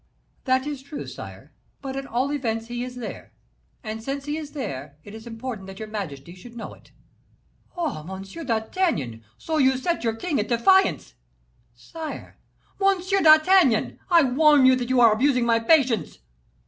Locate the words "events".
2.33-2.65